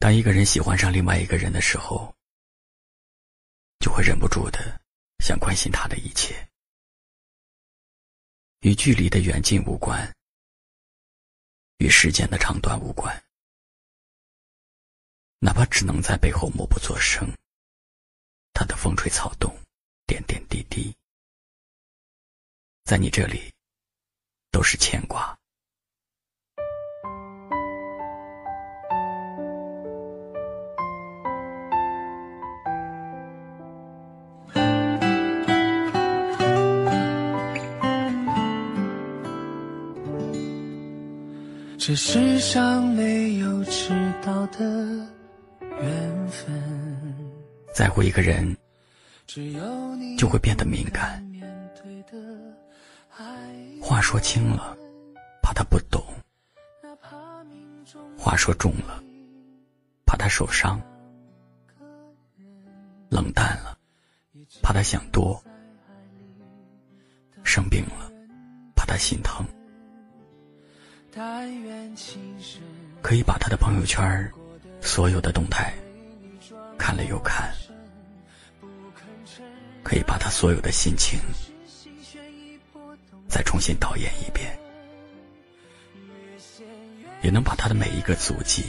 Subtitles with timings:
[0.00, 2.16] 当一个人喜欢上另外一个人的时候，
[3.80, 4.80] 就会忍不住的
[5.18, 6.48] 想关心他的一切，
[8.60, 10.10] 与距离的远近无关，
[11.76, 13.14] 与时间的长短无关，
[15.38, 17.30] 哪怕只能在背后默不作声，
[18.54, 19.54] 他的风吹草动，
[20.06, 20.96] 点点滴滴，
[22.84, 23.52] 在你这里
[24.50, 25.39] 都是牵挂。
[41.82, 43.88] 这世上没有迟
[44.22, 44.60] 到的
[45.80, 46.52] 缘分，
[47.74, 48.54] 在乎一个人，
[50.18, 51.26] 就会变得敏感。
[53.80, 54.76] 话说轻了，
[55.40, 56.02] 怕他不懂；
[58.18, 59.02] 话说重了，
[60.04, 60.78] 怕他受伤；
[63.08, 63.74] 冷淡了，
[64.60, 65.42] 怕他想多；
[67.42, 68.12] 生病了，
[68.76, 69.46] 怕他心疼。
[73.02, 74.32] 可以把他的朋友圈
[74.80, 75.74] 所有的动态
[76.78, 77.52] 看了又看，
[79.82, 81.18] 可以把他所有的心情
[83.28, 84.58] 再重新导演一遍，
[87.22, 88.64] 也能把他的每一个足迹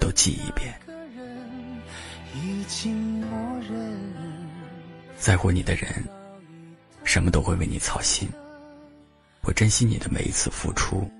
[0.00, 0.78] 都记一遍。
[5.16, 6.04] 在乎你的人，
[7.04, 8.28] 什么都会为你操心。
[9.48, 11.10] 会珍惜你的每一次付出，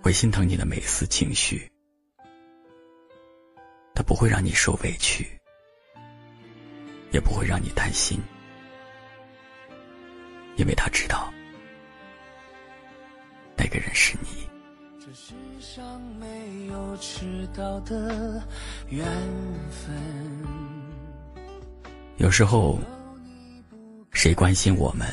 [0.00, 1.68] 会心疼你的每一丝情绪，
[3.92, 5.26] 他不会让你受委屈，
[7.10, 8.20] 也不会让你担心，
[10.54, 11.28] 因为他知道
[13.56, 14.48] 那个人是你。
[15.00, 18.40] 这世上没有迟到的
[18.90, 19.04] 缘
[19.72, 19.92] 分。
[22.18, 22.78] 有时候，
[24.12, 25.08] 谁关心我们，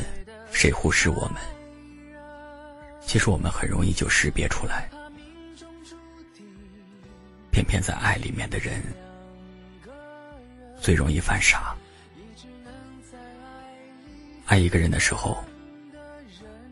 [0.51, 1.41] 谁忽视我们。
[3.05, 4.89] 其实我们很容易就识别出来，
[7.51, 8.81] 偏偏在爱里面的人
[10.81, 11.75] 最容易犯傻。
[14.45, 15.43] 爱一个人的时候，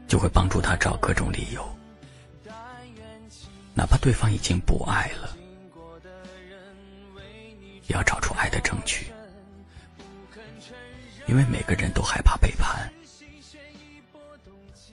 [0.08, 1.64] 就会帮助他找各种理由，
[3.74, 5.38] 哪怕对方已经不爱了，
[7.88, 9.08] 也要找出爱的证据，
[11.26, 12.92] 因为每个人都害怕背叛，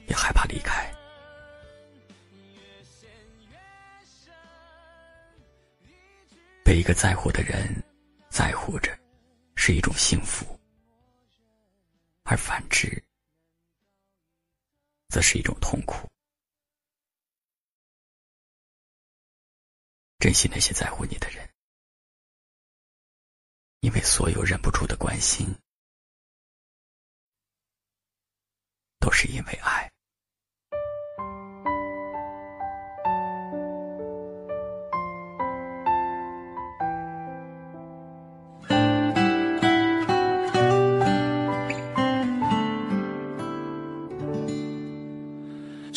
[0.07, 0.59] 也害怕离
[6.71, 7.67] 被一个在乎的人
[8.31, 8.97] 在乎着，
[9.57, 10.47] 是一种幸福；
[12.23, 12.87] 而反之，
[15.09, 16.09] 则是一种痛苦。
[20.21, 21.53] 珍惜那些在乎你的人，
[23.81, 25.53] 因为所有忍不住的关心，
[29.01, 29.91] 都是因为爱。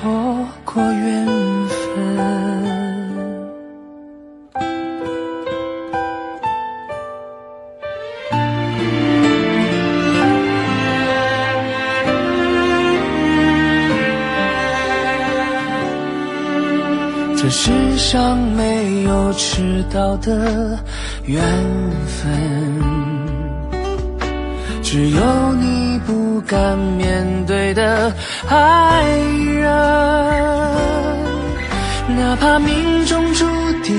[0.00, 0.08] 错
[0.64, 1.26] 过缘
[1.68, 1.84] 分，
[17.36, 20.78] 这世上没有迟到的
[21.26, 21.42] 缘
[22.06, 23.19] 分，
[24.92, 28.12] 只有你不敢面对的
[28.48, 29.04] 爱
[29.54, 29.70] 人。
[32.18, 33.46] 哪怕命中注
[33.84, 33.94] 定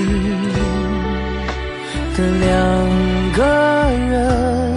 [2.14, 2.52] 的两
[3.32, 3.42] 个
[4.10, 4.76] 人，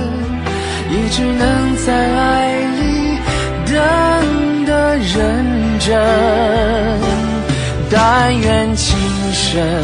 [0.89, 3.19] 也只能在爱里
[3.65, 3.75] 等
[4.65, 5.45] 的认
[5.81, 5.99] 真。
[7.91, 8.97] 但愿情
[9.33, 9.83] 深，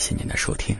[0.00, 0.74] 谢您的收听。